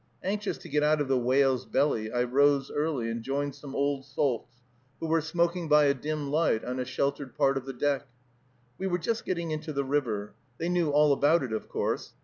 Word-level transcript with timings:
Anxious 0.23 0.57
to 0.57 0.67
get 0.67 0.81
out 0.81 0.99
of 0.99 1.07
the 1.09 1.19
whale's 1.19 1.67
belly, 1.67 2.11
I 2.11 2.23
rose 2.23 2.71
early, 2.71 3.07
and 3.11 3.21
joined 3.21 3.53
some 3.53 3.75
old 3.75 4.03
salts, 4.03 4.49
who 4.99 5.05
were 5.05 5.21
smoking 5.21 5.69
by 5.69 5.83
a 5.83 5.93
dim 5.93 6.31
light 6.31 6.65
on 6.65 6.79
a 6.79 6.85
sheltered 6.85 7.35
part 7.35 7.55
of 7.55 7.65
the 7.67 7.73
deck. 7.73 8.07
We 8.79 8.87
were 8.87 8.97
just 8.97 9.25
getting 9.25 9.51
into 9.51 9.71
the 9.73 9.85
river. 9.85 10.33
They 10.57 10.69
knew 10.69 10.89
all 10.89 11.13
about 11.13 11.43
it, 11.43 11.53
of 11.53 11.69
course. 11.69 12.13